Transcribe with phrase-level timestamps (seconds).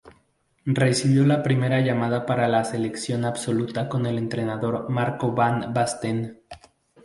[0.65, 6.41] Recibió la primera llamada para la selección absoluta con el entrenador Marco van Basten.